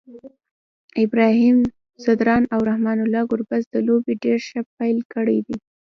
ابراهیم 1.03 1.57
ځدراڼ 2.03 2.41
او 2.53 2.59
رحمان 2.69 2.97
الله 3.01 3.23
ګربز 3.31 3.63
د 3.73 3.75
لوبي 3.87 4.13
ډير 4.23 4.39
ښه 4.47 4.61
پیل 4.77 4.97
کړی 5.13 5.37
دی 5.47 5.57